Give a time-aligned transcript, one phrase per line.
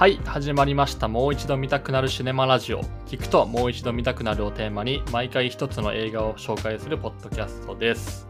[0.00, 1.08] はい始まりました。
[1.08, 2.80] もう一度見たくなるシネマラジオ。
[3.06, 8.26] 聞くともう一度見たくなるをテーマに毎回一つの映画を紹介するポッドキャストです。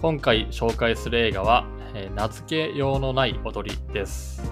[0.00, 4.42] 今回紹介する映画は、えー名付けようのない踊りです。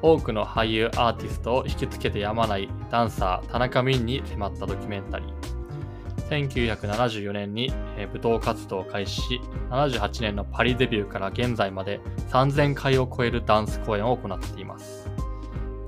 [0.00, 6.46] 多くの俳優アーティストを引きつけてやまないダンサー田中泯に迫ったドキュメンタリー。
[6.48, 12.00] 1974年にえー舞踏活動を開始し78年のパリデビューから現在まで
[12.30, 15.14] 3000回を超えるダンス公演を行っています。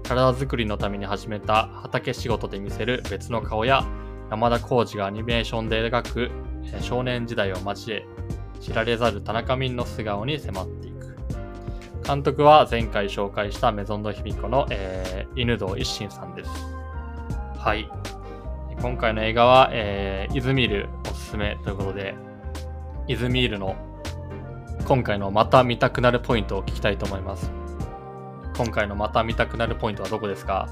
[0.09, 3.85] 体作りのために始めた畑仕事で見せる別の顔や
[4.31, 6.31] 山田浩二がアニメーションで描く
[6.81, 8.07] 少年時代を交え
[8.59, 11.17] 知られざる田中泯の素顔に迫っていく。
[12.07, 16.51] 監督は前回紹介したメゾンドヒミコの、えー犬堂一心さんです。
[17.59, 17.87] はい。
[18.81, 22.15] 今回の映画は、えーイズミールおすすめということで
[23.09, 23.77] イズミールの
[24.87, 27.58] 今回のまた見たくなるポイントを聞きたいと思います。
[28.59, 30.69] 今回のまた見たくなるポイントはどこですか？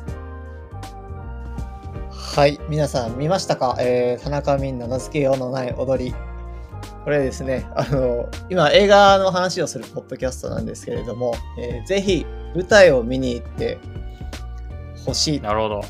[2.11, 6.13] はい、皆さん見ましたか、えー、田中泯の名付けようのない踊り。
[7.05, 13.79] これですね、あの、今映画の話をするポッドキャストなんですけれども、えーぜひ舞台を見に行って
[15.05, 15.41] ほしい。
[15.41, 15.83] なるほど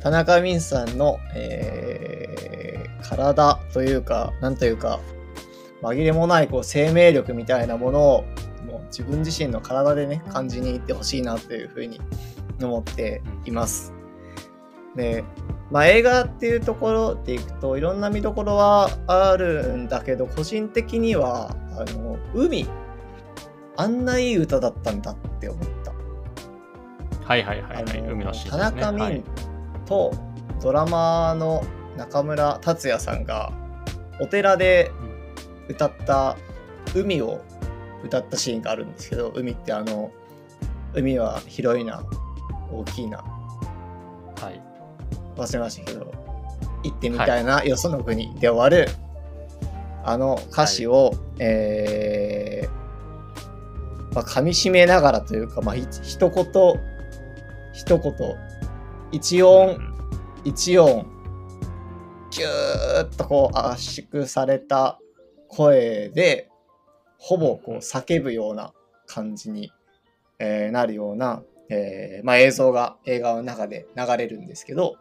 [0.00, 5.00] 田中泯さんの、えー体というか、なんというか、
[5.82, 8.24] 紛れもないこう生命力みたいなものを
[8.66, 12.00] もう自分自身の体でね、感じに行ってほしいなというふうに
[12.62, 13.92] 思っています。
[14.96, 15.24] で、
[15.70, 22.66] まあ、映画っていうところでいくといろんな見どころはあるんだけど個人的にはあの海
[23.76, 25.92] あんないい歌だったんだって思った。
[27.24, 27.98] はいはいはいはい。
[28.10, 29.22] 海のシーンね中泯はい。
[29.86, 30.12] と
[30.60, 31.64] ドラマーの
[31.96, 33.52] 中村達也さんが
[34.20, 34.90] お寺で
[35.68, 36.36] 歌った
[36.94, 37.40] 「海」を
[38.04, 40.10] 歌ったシーンがあるんですけど海ってあの
[40.94, 42.04] 海は広いな
[42.72, 43.18] 大きいな。
[43.18, 44.60] はい。
[45.36, 46.12] 忘れましたけど
[46.82, 48.90] 行ってみたいなよその国で終わる、
[50.04, 56.44] あの歌詞を、えーまあ、噛み締めながらというか、まあ、ひ一言
[57.72, 58.50] 一言。
[59.12, 59.76] 一音
[60.44, 61.06] 一音
[62.30, 65.00] キューッとこう圧縮された
[65.48, 66.49] 声で
[67.20, 68.72] ほぼこう叫ぶような
[69.06, 69.70] 感じに、
[70.38, 74.96] えーなるような、えーまあ、映像が映画の中で流れるんですけど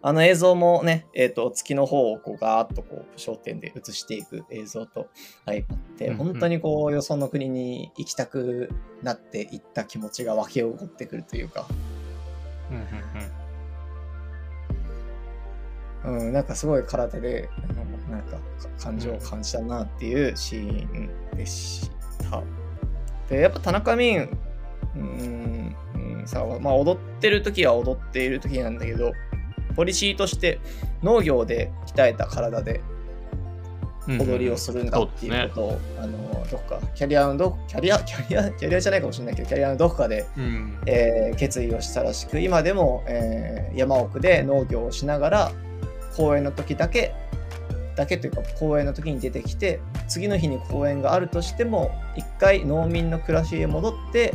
[0.00, 5.08] あの映像もね、えー、と月の方をこうガーッとこう焦点で映していく映像と
[5.44, 8.70] 相まって、本当にこうよその国に行きたく
[9.02, 11.66] なっていった気持ちが湧き起こってくるというか、
[16.04, 17.48] うんなんかすごい空手で
[18.10, 18.40] なんかか
[18.80, 21.90] 感情を感じたなっていうシーンでし
[22.30, 22.42] た。
[23.28, 24.28] でやっぱ田中泯
[24.96, 29.12] うんうんさまあ踊ってる時は踊っている時なんだけど
[29.76, 30.60] ポリシーとして
[31.02, 32.80] 農業で鍛えた体で
[34.08, 40.78] うん踊りをするんだっていうことを、あのどこかキャリアのどキャリアキャリアキャリアじゃないかもしれないけどキャリアのどこかでうん。
[40.86, 45.52] えー決意をしたらしく今でも、えー山奥で農業をしながら
[46.16, 47.14] 公演の時だけ
[47.98, 54.34] だけというか公演の時に出てきて次の日に公演があるとしても一回農民の暮らしへ戻って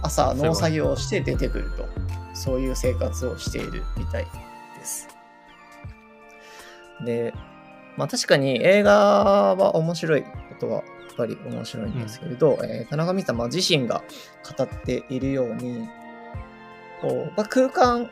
[0.00, 1.88] 朝農作業をして出てくると
[2.34, 4.24] そういう生活をしているみたい
[4.78, 5.08] です。
[7.04, 7.34] で
[7.96, 8.92] まあ確かに映画
[9.56, 10.28] は面白いこ
[10.60, 10.82] とはやっ
[11.16, 14.04] ぱり面白いんですけれど、えー田中美さん、まあ、自身が
[14.56, 15.88] 語っているように
[17.00, 18.08] こう、まあ、空間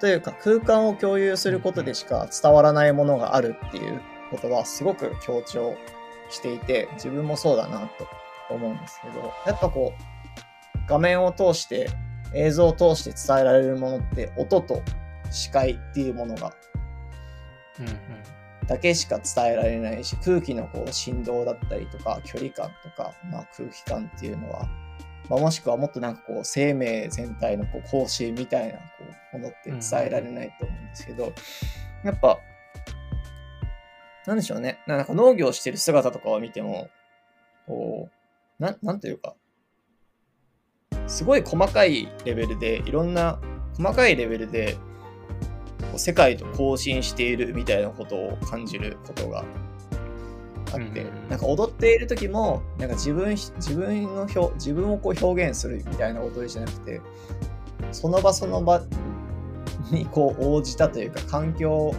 [0.00, 4.00] というか空間を共有することでしか伝わらないものがあるっていう
[4.30, 5.76] ことはすごく強調
[6.30, 8.08] していて自分もそうだなと
[8.54, 11.90] 思うんですけどやっぱこう画面を通して
[12.34, 14.82] 映像を通して伝えられるものって音と
[15.30, 16.54] 視界っていうものが
[18.66, 24.68] だけしか伝えられないし空気のこう振動だったりとか距離感とか、まあ、空気感っていうのは、
[25.30, 28.80] まあ、もしくはもっとなんかこう生命全体のこう更新みたいなこ
[29.34, 31.32] うものって伝えられないと思うんですけど、
[32.04, 32.38] やっぱ
[34.26, 34.80] なんでしょうね。
[34.88, 36.90] なんか農業してる姿とかを見ても
[37.68, 38.08] こ
[38.58, 39.36] うななんというか
[41.06, 43.40] すごい細かいレベルでいろんな
[43.76, 44.76] 細かいレベルで
[45.96, 49.44] 世界と交信しているみたいなことを感じることが
[50.72, 57.00] あって、うんなんか踊っている時もなんか自分自分の表自分をこう表現するみたいな踊りじゃなくて
[57.92, 58.82] その場その場
[59.90, 61.94] にこう応じたというか環境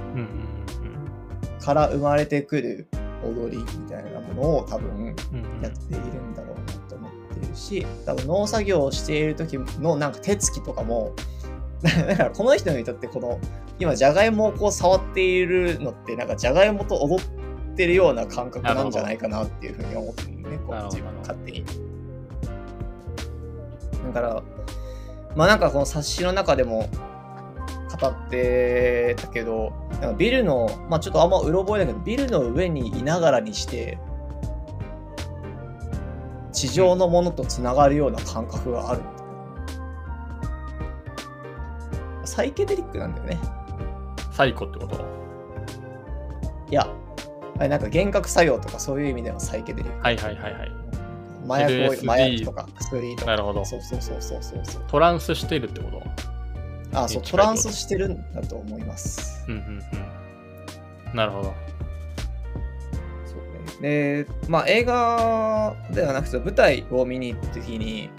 [1.61, 2.87] から生まれてくる
[3.23, 5.15] 踊りみたいなものを多分
[5.61, 11.13] やっているんだろうなと思ってるし多分農作業をしている時のなんか手つきとかも
[11.83, 13.39] だからこの人にとってこの
[13.79, 17.40] 今じゃがいもをこう触っているのってなんかじゃがいもと踊って
[17.77, 20.59] るような感覚なんじゃないかなっていうふうに思ってるね。
[20.67, 21.65] こう自分勝手に。
[24.05, 24.43] だから
[25.35, 26.89] まあなんかこの冊子の中でも
[28.01, 33.99] 語ってたけどなんかビルのまあちょっとあんまうろ覚えだけどビルの上にいながらにして
[36.51, 39.01] 地上のものとつながるような感覚がある。
[42.25, 43.39] サイケデリックなんだよね。
[44.31, 45.05] サイコってこと？
[46.69, 46.87] いや
[47.61, 50.01] あれなんか幻覚作用とかそういう意味でのサイケデリック。
[50.01, 50.71] はいはいはいはい。
[51.47, 53.31] 麻薬を麻薬とか薬とか。
[53.31, 53.63] なるほど。
[53.63, 54.83] そうそうそうそうそうそう。
[54.87, 56.01] トランスしてるってこと？
[56.97, 59.45] あそうトランスしてるんだと思います。
[59.47, 59.83] うんうん
[61.07, 61.15] うん。
[61.15, 61.53] なるほど。
[63.27, 63.35] そ
[63.79, 64.23] うね。
[64.23, 68.09] で、まあ映画ではなくて舞台を見に行った時に、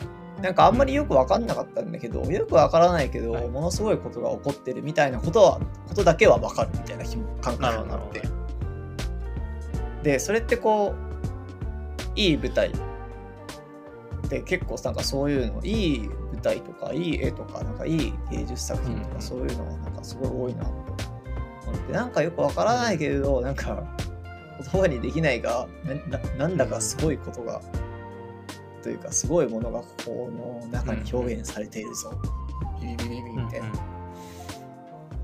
[0.40, 3.48] なんかあんまりよく分かんなかったんだけど、よく分からないけど、はい。
[3.48, 5.58] ものすごいことが起こってるみたいなことは、
[5.88, 7.04] ことだけは分かるみたいな
[7.40, 8.41] 感なるほど覚があって。
[10.02, 11.12] で、それってこう、
[12.14, 12.70] いい舞台
[14.28, 23.82] で結構なんかそういうの、いい舞台とか、いい絵とか、なんかいい芸術作品とうんか、そういうのはなんかすごい多いなと思って、なんかよく分からないけれど、なんか
[24.72, 25.66] 言葉にできないが
[26.38, 27.60] なんだかすごいことが、
[28.82, 30.30] というかすごいものがここ
[30.62, 32.12] の中に表現されているぞ、
[32.80, 33.68] ビビビビビみたいな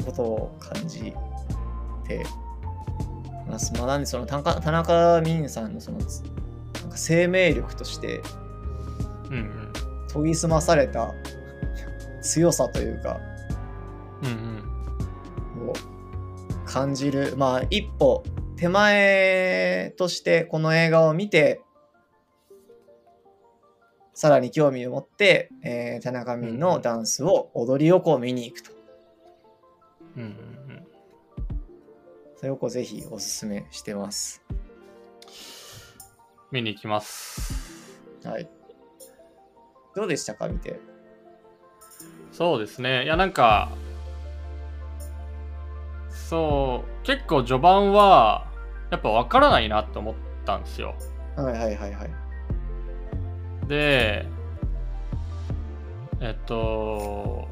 [0.07, 1.13] ことを感じ
[2.07, 2.25] て
[3.49, 3.73] ます。
[3.75, 6.23] まあ、なんでその田中田中泯さんのそのつ
[6.81, 8.23] なんか生命力として
[10.13, 11.13] 研ぎ澄まされた
[12.23, 13.19] 強さというか
[14.23, 14.29] うん
[15.61, 15.69] うん。
[15.69, 15.73] を
[16.65, 17.35] 感じる。
[17.37, 18.23] まあ一歩
[18.57, 21.61] 手前としてこの映画を見て
[24.15, 28.73] さらに興味を持って、えー田中泯のダンスを踊りをこう見に行くと。
[30.17, 30.68] うんうんうん
[32.39, 34.45] それをこうぜひおすすめしてます。
[36.53, 37.53] 見に行きます。
[38.25, 38.49] はい。
[39.97, 40.79] どうでしたか見て？
[42.31, 43.03] そうですね。
[43.03, 43.71] いやなんか
[46.11, 48.47] そう結構序盤は
[48.93, 50.15] やっぱ分からないなって思っ
[50.47, 50.95] たんですよ。
[51.35, 52.11] はいはいはいはい。
[53.67, 54.27] で
[56.21, 57.49] えっと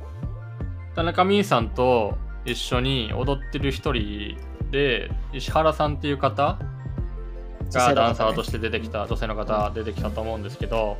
[0.94, 4.38] 田中泯さんと一緒に踊ってる一人
[4.76, 6.58] で石原さんっていう方
[7.73, 10.99] がダンサーとして出てきた女性の方出てきたと思うんですけど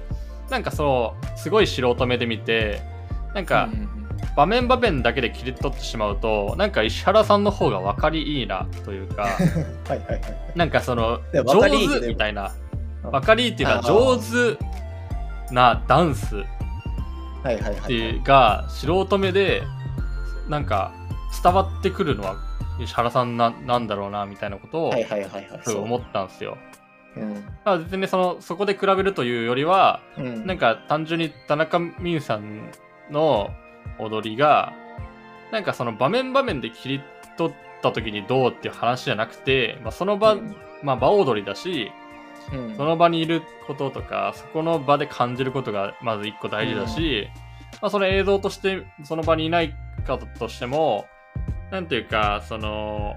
[0.49, 2.81] なんかそうすごい素人目で見て
[3.34, 3.69] なんか
[4.34, 9.28] 場面場面だけで切り取ってしまうとなんか石原さんの方が分かりいいなというか
[10.56, 12.52] なんかそので上手みたいな。
[13.05, 13.11] うん。
[13.11, 14.56] 分かりいいっていうか上手
[15.55, 16.37] なダンス。
[16.37, 16.46] はい
[17.44, 18.23] はいはいはい。
[18.25, 19.62] が素人目で
[20.49, 20.93] なんか
[21.43, 22.45] 伝わってくるのは
[22.78, 24.93] 石原さんななんだろうなみたいなことを
[25.82, 26.58] 思ったんですよ。
[27.17, 27.44] うん。
[27.64, 30.46] まあ、別にそのそこで比べるというよりはうん。
[30.46, 32.70] なんか単純に田中泯さん
[33.11, 33.50] の
[33.99, 34.73] 踊りが
[35.52, 37.00] なんかその場面場面で切り
[37.37, 40.56] 取った時にどうっていう話じゃなくて、まあ、その場、うん。
[40.82, 41.90] まあ、場踊りだし
[42.52, 42.76] うん。
[42.76, 47.28] その場にいることとかそこの場で感じることがまず一個大事だし、
[47.80, 49.75] まあ、その映像としてその場にいない
[50.06, 51.06] かとしても
[51.70, 53.16] なんていうかその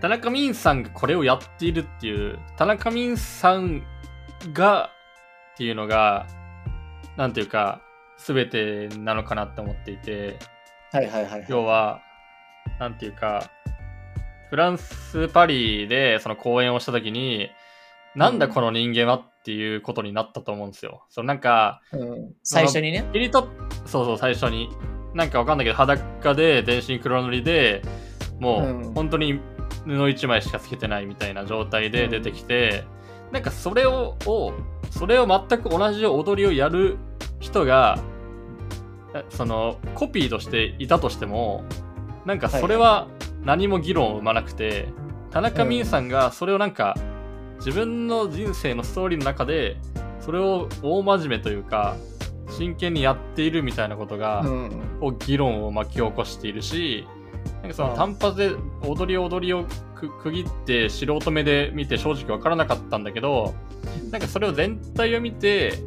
[0.00, 3.82] 田中泯さんがこれをやっているっていう田中泯さん
[4.52, 4.90] が
[5.54, 6.26] っていうのが
[7.16, 7.80] なんていうか
[8.18, 10.38] 全てなのかなって思っていて
[10.92, 11.46] はいはいはいはい。
[11.48, 12.00] 要は
[12.78, 13.50] なんていうか
[14.50, 17.48] フランス・パリでその公演をした時に
[18.14, 21.04] なんだこの人間はっていうことになったと思うんですよ。
[21.10, 22.34] そのなんかうん。
[22.42, 23.04] 最初にね。
[23.12, 23.48] 切り取っ
[23.86, 24.68] そうそう最初に
[25.14, 27.82] なんかわかんないけど裸で全身黒塗りで
[28.40, 28.80] もうん。
[28.90, 29.40] う本当に
[29.86, 32.84] 布一枚しかつけてないみたいな状態で出てきて、
[33.32, 34.52] なんかそれをを
[34.90, 36.96] それを全く同じ踊りをやる
[37.38, 37.98] 人が
[39.14, 41.64] えそのコピーとしていたとしても
[42.24, 43.08] なんかそれは
[43.44, 44.88] 何も議論を生まなくて、
[45.30, 46.96] 田中泯さんがそれをなんか
[47.58, 49.76] 自分の人生のストーリーの中で
[50.20, 51.96] それを大真面目というか
[52.48, 54.70] 真剣にやっているみたいなことが、うん
[55.00, 57.06] こう議論を巻き起こしているし
[57.62, 58.50] なんかそのうん単発で
[58.82, 63.54] 踊り踊りをく区切って素人目で見て正直わからなかったんだけど
[64.10, 65.82] なんかそれを全体を見て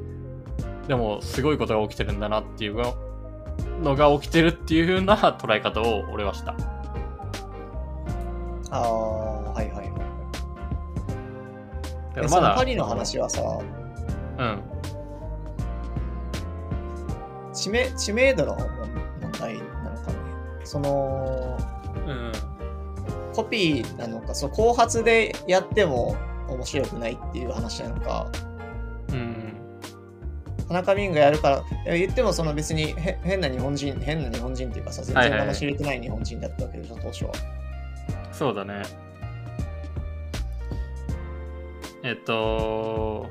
[0.88, 2.76] でもすごいことが起きてるんだなっていう
[3.82, 6.56] のが起きてるっていう風な 捉え方を俺はした。
[8.70, 9.88] ああはいはいはい
[12.16, 13.42] だからまだえそのパリの話はさ
[14.38, 14.60] うん。
[17.58, 18.68] 知名知名度の問
[19.22, 20.18] 問題なのかね。
[20.64, 21.58] その、
[22.06, 22.32] うん。
[23.34, 26.16] コピーなのか、そう後発でやっても
[26.48, 28.28] 面白くないっていう話なのか、
[29.10, 29.54] うん。
[30.68, 37.32] 田中泯がやるから、言ってもその別にへ変な日本人、変な日本人っていうかさ、全然話入れてない日本人だったわけでしょ、当初は。
[38.32, 38.84] そうだね。
[42.04, 43.28] えっと、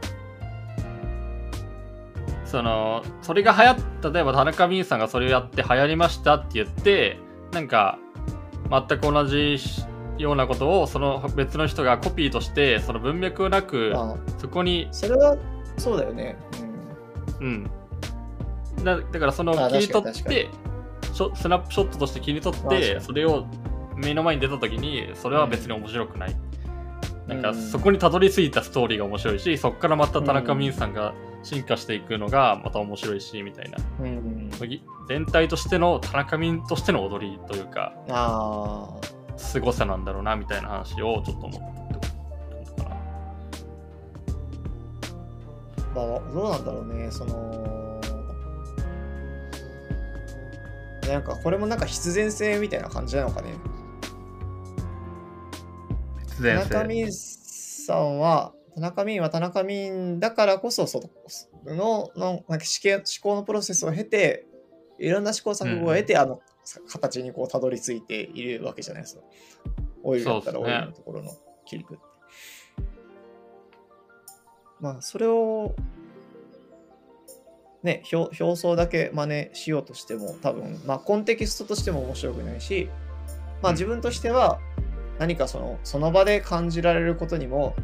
[2.47, 7.19] その、それが流行った、例えば田中泯さんがそれをやって流行りましたって言って、
[7.53, 7.99] なんか、
[8.71, 9.59] 全く同じ
[10.19, 15.37] ようなことをその別の人がコピーとして、その文脈なく、まあ、そこに、それは
[15.77, 16.37] そうだよね。
[17.41, 17.71] うん。
[18.85, 20.49] だだからそのあ切り取って、
[21.13, 23.47] ショスナップショットとして切り取って、それを
[23.97, 26.37] 目の前に出た時に、それは別に面白くない。
[27.27, 31.15] なんかうんそこにたどり着いたストーリーが面白いし、そこからまた田中泯さんが
[31.47, 33.79] 進化していくのがまた面白いし、みたいな。
[34.01, 34.07] うん。
[34.07, 34.51] うん。
[35.09, 41.95] 全体としての田中泯としての踊りというか、ああ、凄さなんだろうな、みたいな話をちょっと思って
[42.75, 42.97] たかな。
[45.95, 48.01] まあ、どうなんだろうね、その、
[51.09, 53.55] なんかこれもなんか必然性みたいな感じなのかね。
[56.27, 61.01] 必田中泯さんは、田中泯は田中泯だからこそ、そ
[61.65, 64.47] ののなんか試験思考のプロセスを経て、
[64.99, 66.43] いろんな試行錯誤を経て、あの
[66.87, 69.23] 形にこうたどり着いているわけじゃないですか。
[70.03, 71.33] オイルだったらオイルのところの
[71.65, 71.99] 切り口。
[74.79, 75.75] まあ、それを、
[77.83, 82.91] ね、表表層だけ真似しようとしても、多分、まあ、コンテキストとしても面白くないし、
[83.63, 84.61] まあ、うん自分としては、
[85.19, 87.75] 何かそのその場で感じられることにも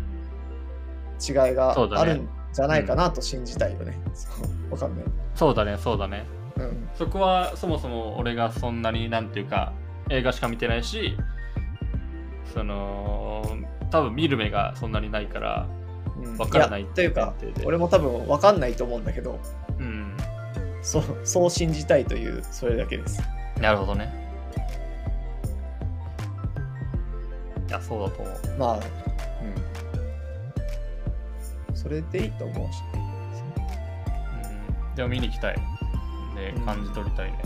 [1.29, 4.01] 違いがあるんじゃないかなと信じたいよね。
[4.15, 4.29] そ
[4.69, 4.73] う。
[4.73, 5.05] わかんない。
[5.35, 6.27] そうだね、そうだね。
[6.57, 6.89] うん。
[6.95, 9.73] そこはそもそも俺がそんなになんていうか
[10.11, 11.17] 映画しか見てないし
[12.53, 13.43] その
[13.91, 15.69] 多分見る目がそんなにないから
[16.21, 16.37] うん。
[16.37, 19.41] わからないやというか俺も多分わかんないと思うんだけど
[19.79, 20.17] うん。
[20.83, 23.23] そうそう信じたいというそれだけです。
[23.61, 24.21] なるほどね。
[27.69, 28.59] いやそうだと思う。
[28.59, 28.75] まあ
[29.07, 29.12] うん
[31.83, 32.83] それでいいと思うし。
[32.95, 34.95] うん。
[34.95, 35.57] でも見に行きたい。
[36.37, 36.65] でうん。
[36.65, 37.39] 感じ取りたいね、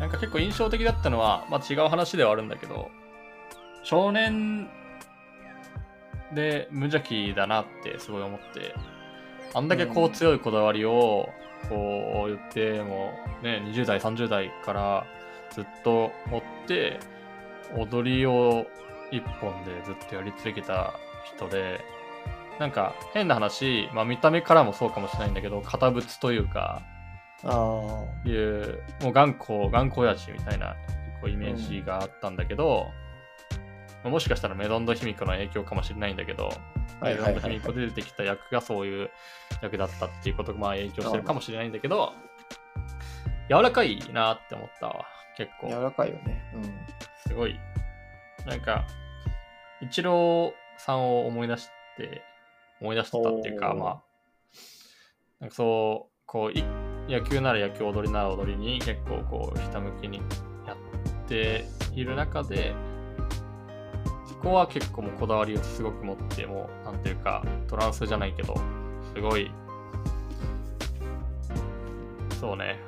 [0.00, 2.90] なんか結構印象的だったのは、まあ、違う話ではあるんだけど
[3.82, 4.68] 少年
[6.34, 8.74] で無邪気だなってすごい思って
[9.54, 11.28] あんだけこううん強いこだわりを
[11.68, 15.06] こう言ってもね20代30代から
[15.52, 16.98] ずっと持って
[17.76, 18.66] 踊りを
[19.16, 20.94] 一本でずっとやり続けた
[21.24, 21.80] 人で
[22.58, 26.82] なんか変な話、まあ、見た目からもそうかもしれないんだけど堅物というか
[27.44, 30.76] あいうもう頑固頑固親父みたいな
[31.20, 32.90] こうイメージがあったんだけど、
[34.02, 36.50] まあもしかしたらメドンド卑弥呼の影響かもしれないんだけど、
[37.00, 37.52] あはいメドンド卑はい。
[37.52, 39.10] はい、弥呼で出てきた役がそういう
[39.62, 42.12] 役だったっていうことがまあ影響してるかもしれないんだけど
[43.50, 45.04] 柔らかいなって思ったわ
[45.36, 45.68] 結構。
[45.68, 46.42] 柔らかいよね。
[47.26, 47.58] すごい。
[48.46, 48.86] なんか
[49.84, 52.22] イチローさんを思い出して
[52.80, 54.02] 思い出してたっていうかまあ
[55.40, 56.64] なんかそうこうい
[57.08, 60.22] 野球なら野球踊りなら踊りに結構こうひたむきに
[60.66, 60.76] やっ
[61.28, 62.74] ている中で
[64.26, 68.54] そこは結構もうこだわりをすごく持ってもうなんていうかトランスじゃないけど
[69.14, 69.50] すごい
[72.40, 72.78] そうね。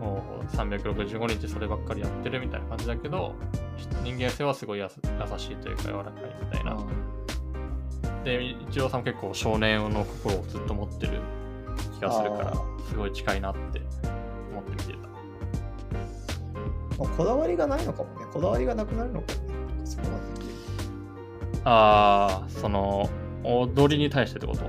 [0.00, 3.34] もう365日そればっかりやってるみたいな感じだけど
[4.04, 4.92] 人間性はすごい優し
[5.52, 6.76] いというか柔らかいみたいな。
[8.24, 11.20] で一郎さんも結構少年の心をずっと持ってる
[11.98, 12.54] 気がするからあ
[12.88, 13.82] すごい近いなって
[14.52, 14.98] 思って見てた。
[16.98, 18.26] まあ、こだわりがないのかもね。
[18.32, 19.54] こだわりがなくなるのかもね。
[19.84, 20.04] そこ
[21.64, 23.08] ああその
[23.44, 24.64] 踊りに対してってこと？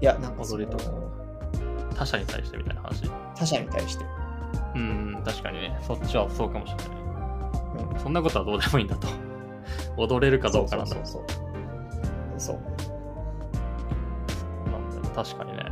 [0.00, 0.84] いやなんか踊りとか。
[1.94, 3.10] 他者に対してみたいな話？
[3.36, 4.04] 他者に対して、
[4.74, 5.78] うん確かにね。
[5.86, 7.01] そっちはそうかもしれない
[7.78, 9.08] うん、そんなことはどうでもいいんだと。
[9.96, 10.94] 踊れるかどうかなんだ。
[10.94, 11.40] そうそうそう
[12.38, 12.56] そう。
[14.70, 15.62] なんだよ確かにね。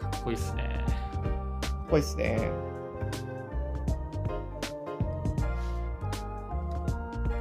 [0.00, 0.84] かっこいいっすね。
[1.62, 2.50] かっこいいっすね。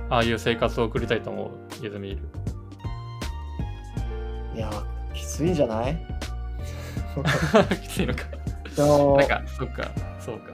[0.09, 1.49] ああいう生活を送りたいと思う
[1.83, 2.21] ユズミール
[4.55, 4.69] いや
[5.13, 5.97] きついんじゃない？
[7.81, 8.21] きついのか。
[8.77, 10.51] なんかそっかそうか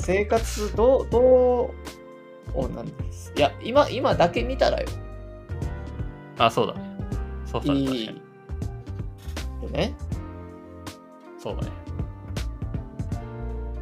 [0.00, 1.74] 生活どうど
[2.54, 3.32] うをなんです。
[3.36, 4.88] いや、今、今だけ見たらよ。
[6.38, 6.80] あ、そうだね。
[7.46, 7.80] そうだね。
[7.80, 8.06] いい。
[8.06, 8.12] よ
[9.70, 9.94] ね。
[11.38, 11.68] そうだね。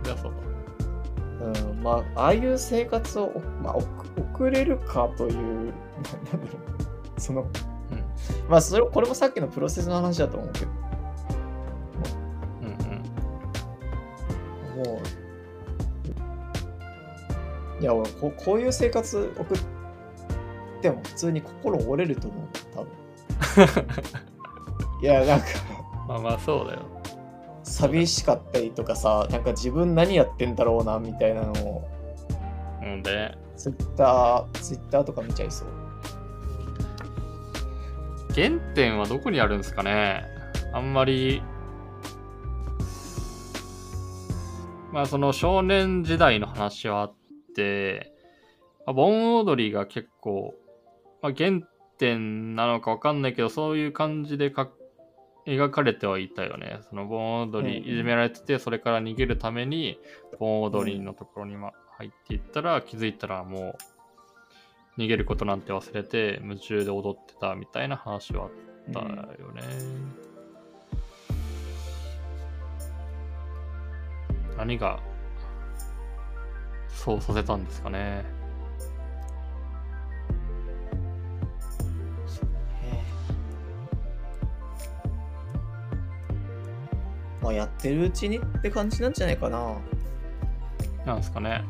[0.03, 0.39] それはそうだ。
[1.71, 3.33] うん、まあ、ああいう生活を、
[3.63, 3.87] まあ、送
[4.39, 5.53] 送れるかという、なんだ
[6.33, 6.39] ろ
[7.17, 7.21] う。
[7.21, 7.49] その、うん。
[8.49, 10.71] まあ、それ、これもさっきのプロセスの話だと思うけど、
[12.63, 12.73] うんう
[14.83, 14.85] ん。
[14.85, 14.99] もう、
[17.81, 19.59] いや、俺ここういう生活送っ
[20.83, 22.91] ても普通に心折れると思う、多分。
[25.03, 25.47] いや、なんか、
[26.09, 26.81] まあまあそうだよ。
[27.63, 31.89] 寂しかったりとかさ、なんか自分何やってんだろうな、みたいなのを、
[32.83, 35.69] うんで、ツイッター、ツイッターとか見ちゃいそう。
[38.35, 40.25] 原点はどこにあるんですかね？
[40.73, 41.43] あんまり、
[44.93, 47.28] まあその少年時代の話はあって、
[48.87, 50.55] まあ盆踊りが結構、
[51.23, 51.61] まあ、原
[51.99, 54.71] 点なのかわかんないけど、そういう感じでか
[55.47, 56.81] 描かれてはいたよね。
[56.89, 59.99] その盆踊りうんうんいじめられてて、それから逃げるために
[60.39, 63.77] 盆踊りのところにま入っていったら、気づいたらも
[64.97, 68.51] う逃げることなんて忘れて夢中で踊ってたみたいな話はあっ
[68.93, 69.63] たよね。
[74.57, 75.01] 何が
[76.99, 78.25] そうさせたんですかね。
[87.41, 89.77] まあ、やってるうちにって感じなんじゃないかな。
[91.07, 91.63] なんですかね。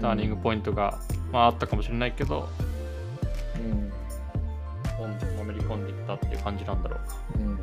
[0.00, 1.00] ターニングポイントが、
[1.32, 2.48] まあ、あったかもしれないけど、
[3.56, 3.90] うん。
[4.96, 7.16] ポンとのめり込んでいったっていう感じなんだろうか。
[7.34, 7.42] うん。
[7.42, 7.58] うんうん。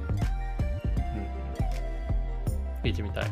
[2.83, 3.25] 聞いてみたい。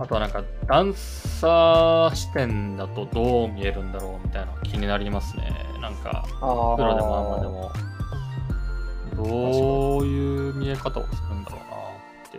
[0.00, 5.50] あとはなんか、ダンサー視点だとどう見えるんだろうみたいな気になりますね。
[5.80, 6.76] なんか、ああ。
[6.76, 7.72] プロでもアマでも、
[9.16, 12.38] どういう見え方をするんだろうなって。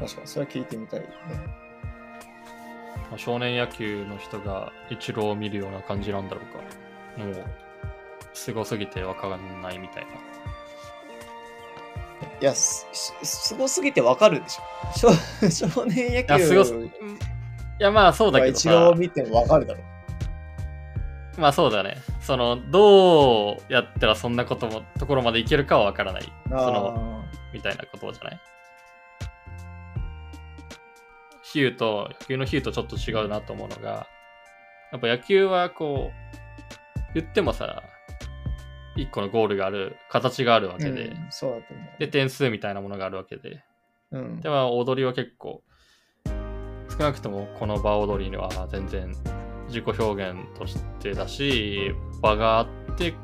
[0.00, 1.08] 確かに、それは聞いてみたいね。
[3.10, 6.46] まあ少年野球の人が一郎を見るような感じなんだろう
[7.18, 7.22] か。
[7.22, 7.44] もう、
[8.34, 10.10] すごすぎてわかんないみたいな。
[12.40, 13.14] いや、す、す
[13.48, 15.12] すごすぎてわかるでしょ。
[15.48, 16.90] 少 少年野いや、すごす、球い
[17.78, 19.80] や、まあそうだけどが一郎をさ、見てもわかるだろ。
[21.38, 21.96] まあそうだね。
[22.20, 26.32] その、どうやったらそんなことも、ところまでいけるかはわからない。
[26.48, 28.40] その、みたいなことじゃない？
[31.42, 34.06] ヒューと、野球のヒューとちょっと違うなと思うのが、
[34.92, 37.82] やっぱ野球はこう、言ってもさ、
[38.96, 41.86] 一個のゴールがある、形があるわけで、うん、そうだと思う。
[41.98, 43.62] で、点数みたいなものがあるわけで、
[44.10, 45.62] うんで、は踊りは結構、
[46.90, 49.12] 少なくともこの場踊りには全然
[49.66, 53.14] 自己表現としてだし、場があって、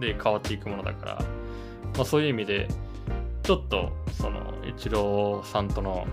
[0.00, 1.18] で変わっていくものだから、
[1.96, 2.68] まあそういう意味で、
[3.42, 6.06] ちょっと、その、イチローさんとの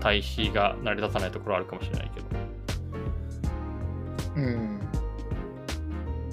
[0.00, 2.26] 対比が成り立たないところはあるかもしれないけど。
[4.36, 4.81] うん。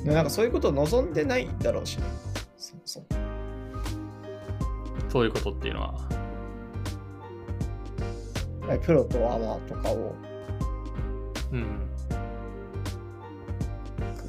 [0.04, 2.04] でなんかそういうことを望んでないだろうしね。
[2.58, 3.06] そもそも。
[5.10, 6.08] そういうことっていうのは、
[8.84, 10.16] プロとアマとかを
[11.52, 11.90] うん。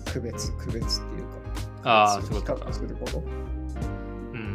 [0.06, 1.24] く区別、区別っていう
[1.82, 2.72] か、ああ、比そういうこと。
[2.72, 3.18] すること。
[3.18, 3.20] う
[4.38, 4.54] ん。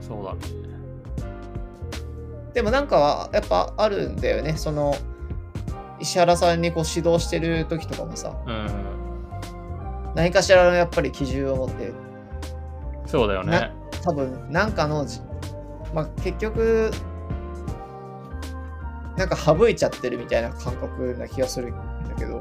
[0.00, 0.40] そうだね。
[2.54, 4.56] でもなんかはやっぱあるんだよね。
[4.56, 4.94] その、
[6.06, 8.68] 石原さんにこう指導してる時とかもさ、うん。
[10.14, 11.92] 何かしらのやっぱり基準を持って、
[13.06, 13.72] そうだよね。
[14.04, 15.20] 多分なんかのじ、
[15.92, 16.92] まあ、結局、
[19.16, 21.74] なんか省いちゃってるみたいな感覚な気がするん
[22.08, 22.40] だけど、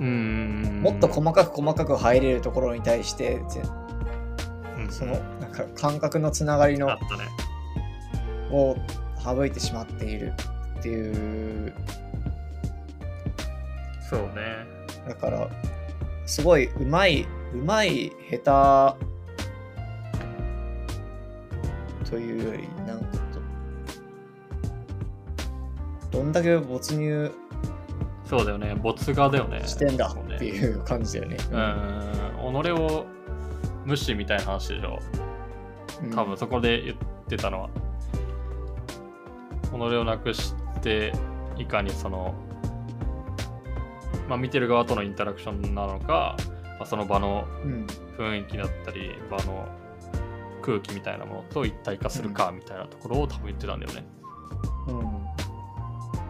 [0.00, 0.80] うん。
[0.82, 3.42] もっと細かく細かく入れるところに対して、
[4.88, 6.88] そのなんか感覚のつながりの。
[8.50, 8.76] を
[9.22, 10.34] 省いてしまっている
[10.82, 11.72] っていう、
[14.10, 14.66] そうね。
[15.06, 15.48] だから、
[16.26, 18.96] すごいうまい、うまい、下
[22.04, 23.06] 手というより、なんか
[26.10, 27.30] と、どんだけ没入
[28.24, 28.74] そうだよね。
[28.74, 29.62] 没画だよね。
[29.64, 31.36] してんだっていう感じだよね。
[31.52, 32.62] うん。
[32.64, 33.06] 己を
[33.84, 34.98] 無視みたいな話でしょ。
[36.02, 36.96] うん多分そこで言っ
[37.28, 37.70] てたのは、
[39.70, 41.12] 己をなくして、
[41.56, 42.34] いかにその、
[44.28, 46.36] まあ見てる側とのインタラクションなのか、
[46.78, 47.86] まあ、その場のうん。
[48.16, 49.68] 雰囲気だったり場の
[50.60, 54.04] 空気みたいなものと一体化するかみたいなところを多分言ってたんだよね。
[54.88, 55.02] うん。
[55.02, 55.10] ま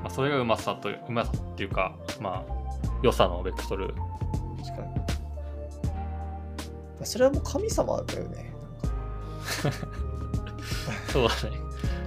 [0.05, 2.53] あ、それがうまさとうまさっていうかまあ
[3.03, 3.89] 良さのベクトル
[4.65, 4.83] 確か
[6.99, 7.07] に。
[7.07, 8.53] それはもう神様だよね。
[11.13, 11.57] そうだね。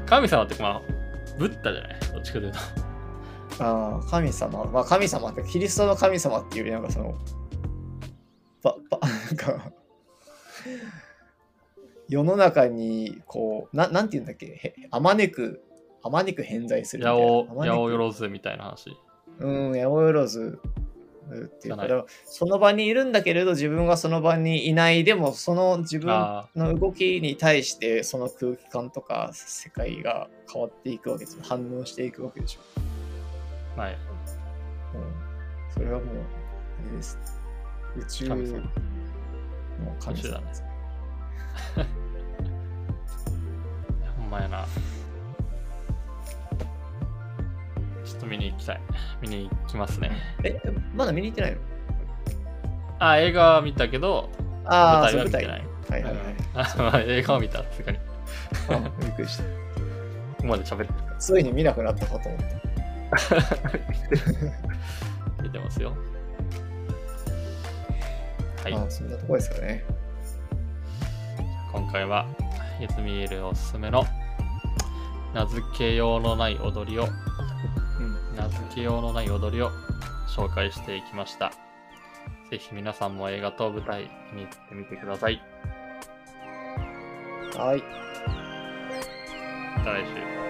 [0.06, 0.95] 神様ってまあ
[1.38, 2.00] ブッダじゃない？
[2.14, 2.60] どっちかというと。
[3.64, 4.66] ああ、神様。
[4.66, 7.16] まあ神様って、キリストの神様っていうなんかその、
[8.62, 9.72] ば、ば、なんか、
[12.10, 15.64] 世の中に、こう、ななんて言うんだっけ、へあまねく、
[16.04, 17.28] あまねく偏在するみた八いな。
[17.28, 18.98] 百八百万みたいな話。
[19.40, 20.60] うん、八百万
[21.28, 31.44] っていうか、からその場にいるんだけれど、自分がその場にいない、でもその自分あの動きに対して、その空気感とか世界が変わっていくわけですよ。
[31.44, 32.60] 反応していくわけでしょ。
[33.78, 33.94] あ、はい。
[33.94, 36.08] うん、それはもう、
[36.88, 37.18] あれです。
[37.98, 38.36] 宇宙の
[40.00, 40.64] 神様です。
[44.18, 44.66] ほんまやな。
[48.06, 48.82] ちょっと見に行きたい。
[49.22, 50.12] 見に行きますね。
[50.44, 50.60] え、
[50.94, 51.58] まだ見に行ってないの？
[53.00, 54.30] あ、映画は見たけど、
[54.66, 55.46] ああ、舞台。
[55.46, 56.04] 台は見てない。
[56.04, 57.10] はいはいはい。
[57.20, 58.00] 映画を見た、さすがに。
[59.02, 59.44] びっくりした。
[60.46, 63.36] こまで喋ってるかついに見なくなったかと思った。
[63.36, 63.42] ら
[65.44, 65.94] 見てますよ。
[68.64, 68.74] はい。
[68.74, 69.84] あそんなとこですかね。
[71.72, 72.26] 今回は、
[72.80, 74.06] ユズミエルおすすめの
[75.34, 77.10] 名付けようのない踊りを、うん。
[78.36, 79.72] 名付けようのない踊りを
[80.28, 81.52] 紹介していきました。
[82.50, 85.42] ぜひ皆さんも映画と舞台見に行ってみてください。
[87.58, 87.84] はい。
[89.78, 90.45] また来週。